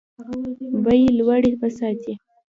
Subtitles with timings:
[0.83, 2.13] بیې لوړې وساتي.